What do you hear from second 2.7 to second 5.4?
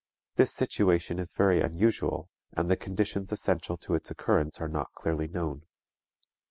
the conditions essential to its occurrence are not clearly